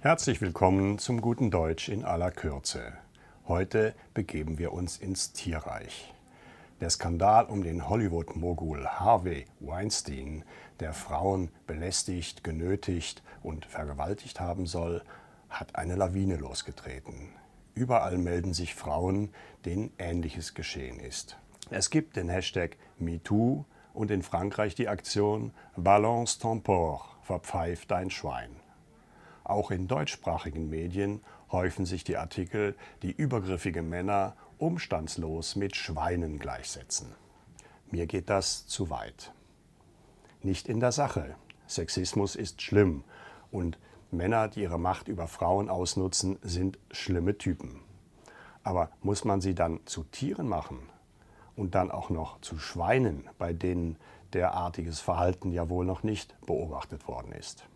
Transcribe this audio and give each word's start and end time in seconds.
Herzlich 0.00 0.40
willkommen 0.40 1.00
zum 1.00 1.20
guten 1.20 1.50
Deutsch 1.50 1.88
in 1.88 2.04
aller 2.04 2.30
Kürze. 2.30 2.92
Heute 3.48 3.96
begeben 4.14 4.56
wir 4.56 4.72
uns 4.72 4.96
ins 4.96 5.32
Tierreich. 5.32 6.14
Der 6.80 6.88
Skandal 6.88 7.46
um 7.46 7.64
den 7.64 7.88
Hollywood-Mogul 7.88 8.86
Harvey 8.86 9.46
Weinstein, 9.58 10.44
der 10.78 10.92
Frauen 10.92 11.50
belästigt, 11.66 12.44
genötigt 12.44 13.24
und 13.42 13.66
vergewaltigt 13.66 14.38
haben 14.38 14.66
soll, 14.66 15.02
hat 15.48 15.74
eine 15.74 15.96
Lawine 15.96 16.36
losgetreten. 16.36 17.30
Überall 17.74 18.18
melden 18.18 18.54
sich 18.54 18.76
Frauen, 18.76 19.30
denen 19.64 19.90
Ähnliches 19.98 20.54
geschehen 20.54 21.00
ist. 21.00 21.36
Es 21.70 21.90
gibt 21.90 22.14
den 22.14 22.28
Hashtag 22.28 22.76
MeToo 23.00 23.64
und 23.94 24.12
in 24.12 24.22
Frankreich 24.22 24.76
die 24.76 24.86
Aktion 24.86 25.52
Balance 25.76 26.38
ton 26.38 26.62
porc, 26.62 27.04
verpfeif 27.22 27.84
dein 27.86 28.10
Schwein. 28.10 28.50
Auch 29.48 29.70
in 29.70 29.88
deutschsprachigen 29.88 30.68
Medien 30.68 31.22
häufen 31.50 31.86
sich 31.86 32.04
die 32.04 32.18
Artikel, 32.18 32.76
die 33.02 33.10
übergriffige 33.10 33.80
Männer 33.80 34.36
umstandslos 34.58 35.56
mit 35.56 35.74
Schweinen 35.74 36.38
gleichsetzen. 36.38 37.14
Mir 37.90 38.06
geht 38.06 38.28
das 38.28 38.66
zu 38.66 38.90
weit. 38.90 39.32
Nicht 40.42 40.68
in 40.68 40.80
der 40.80 40.92
Sache. 40.92 41.34
Sexismus 41.66 42.36
ist 42.36 42.60
schlimm 42.60 43.04
und 43.50 43.78
Männer, 44.10 44.48
die 44.48 44.60
ihre 44.60 44.78
Macht 44.78 45.08
über 45.08 45.26
Frauen 45.26 45.70
ausnutzen, 45.70 46.38
sind 46.42 46.78
schlimme 46.90 47.38
Typen. 47.38 47.80
Aber 48.62 48.90
muss 49.00 49.24
man 49.24 49.40
sie 49.40 49.54
dann 49.54 49.80
zu 49.86 50.04
Tieren 50.04 50.46
machen 50.46 50.78
und 51.56 51.74
dann 51.74 51.90
auch 51.90 52.10
noch 52.10 52.38
zu 52.42 52.58
Schweinen, 52.58 53.30
bei 53.38 53.54
denen 53.54 53.96
derartiges 54.34 55.00
Verhalten 55.00 55.52
ja 55.52 55.70
wohl 55.70 55.86
noch 55.86 56.02
nicht 56.02 56.38
beobachtet 56.44 57.08
worden 57.08 57.32
ist? 57.32 57.66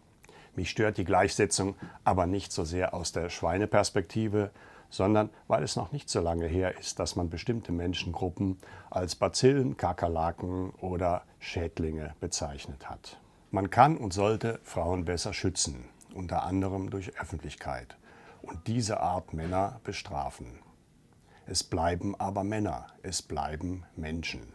Mich 0.55 0.71
stört 0.71 0.99
die 0.99 1.05
Gleichsetzung 1.05 1.77
aber 2.05 2.27
nicht 2.27 2.53
so 2.53 2.65
sehr 2.65 2.95
aus 2.95 3.13
der 3.13 3.31
Schweineperspektive, 3.31 4.51
sondern 4.91 5.31
weil 5.49 5.63
es 5.63 5.77
noch 5.77 5.93
nicht 5.93 6.11
so 6.11 6.21
lange 6.21 6.47
her 6.47 6.79
ist, 6.79 6.99
dass 6.99 7.17
man 7.17 7.31
bestimmte 7.31 7.73
Menschengruppen 7.73 8.59
als 8.91 9.17
Bazillen, 9.17 9.79
Kakerlaken 9.79 10.71
oder 10.81 11.23
Schädlinge 11.39 12.15
bezeichnet 12.21 12.91
hat. 12.91 13.19
Man 13.51 13.71
kann 13.71 13.97
und 13.97 14.13
sollte 14.13 14.61
Frauen 14.63 15.07
besser 15.07 15.33
schützen, 15.33 15.89
unter 16.15 16.43
anderem 16.43 16.91
durch 16.91 17.19
Öffentlichkeit, 17.19 17.97
und 18.43 18.67
diese 18.67 19.01
Art 19.01 19.33
Männer 19.33 19.81
bestrafen. 19.85 20.59
Es 21.47 21.65
bleiben 21.65 22.15
aber 22.19 22.45
Männer, 22.45 22.87
es 23.03 23.23
bleiben 23.23 23.85
Menschen. 23.97 24.53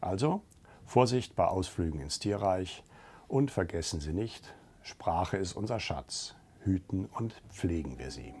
Also 0.00 0.42
Vorsicht 0.86 1.36
bei 1.36 1.44
Ausflügen 1.44 2.00
ins 2.00 2.18
Tierreich 2.18 2.82
und 3.28 3.50
vergessen 3.50 4.00
Sie 4.00 4.14
nicht, 4.14 4.54
Sprache 4.88 5.36
ist 5.36 5.52
unser 5.52 5.80
Schatz, 5.80 6.34
hüten 6.64 7.04
und 7.04 7.34
pflegen 7.50 7.98
wir 7.98 8.10
sie. 8.10 8.32